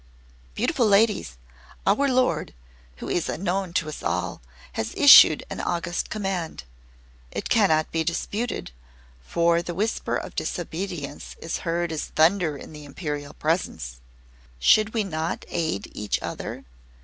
[0.55, 1.37] "Beautiful ladies,
[1.85, 2.55] our Lord,
[2.95, 6.63] who is unknown to us all, has issued an august command.
[7.29, 8.71] It cannot be disputed,
[9.21, 13.99] for the whisper of disobedience is heard as thunder in the Imperial Presence.
[14.57, 16.63] Should we not aid each other?